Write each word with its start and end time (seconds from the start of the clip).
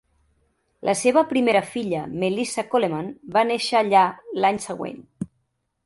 La 0.89 0.95
seva 1.01 1.23
primera 1.33 1.61
filla, 1.75 2.01
Melissa 2.25 2.65
Coleman, 2.73 3.13
va 3.39 3.47
néixer 3.53 3.81
allà 3.85 4.07
l'any 4.41 4.63
següent. 4.69 5.03